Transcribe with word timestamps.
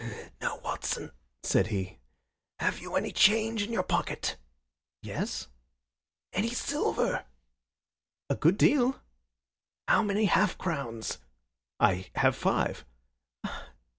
"Now, 0.41 0.57
Watson," 0.61 1.11
said 1.43 1.67
he. 1.67 1.99
"Have 2.57 2.79
you 2.79 2.95
any 2.95 3.11
change 3.11 3.61
in 3.61 3.71
your 3.71 3.83
pocket?" 3.83 4.35
"Yes." 5.03 5.47
"Any 6.33 6.49
silver?" 6.49 7.25
"A 8.27 8.35
good 8.35 8.57
deal." 8.57 8.99
"How 9.87 10.01
many 10.01 10.25
half 10.25 10.57
crowns?" 10.57 11.19
"I 11.79 12.09
have 12.15 12.35
five." 12.35 12.83